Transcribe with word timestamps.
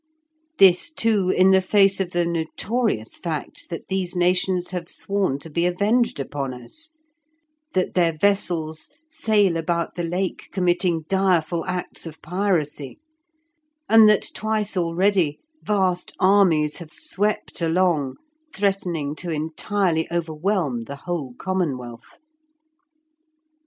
This, 0.57 0.91
too, 0.91 1.29
in 1.29 1.51
the 1.51 1.61
face 1.61 1.99
of 1.99 2.09
the 2.09 2.25
notorious 2.25 3.17
fact 3.17 3.69
that 3.69 3.87
these 3.87 4.15
nations 4.15 4.71
have 4.71 4.89
sworn 4.89 5.37
to 5.37 5.47
be 5.51 5.67
avenged 5.67 6.19
upon 6.19 6.55
us, 6.55 6.89
that 7.73 7.93
their 7.93 8.11
vessels 8.11 8.89
sail 9.07 9.55
about 9.57 9.93
the 9.93 10.01
Lake 10.03 10.49
committing 10.51 11.03
direful 11.07 11.63
acts 11.67 12.07
of 12.07 12.19
piracy, 12.23 12.97
and 13.87 14.09
that 14.09 14.31
twice 14.33 14.75
already 14.75 15.37
vast 15.61 16.13
armies 16.19 16.77
have 16.77 16.91
swept 16.91 17.61
along 17.61 18.15
threatening 18.55 19.13
to 19.17 19.29
entirely 19.29 20.07
overwhelm 20.11 20.81
the 20.85 21.01
whole 21.05 21.35
commonwealth. 21.37 22.17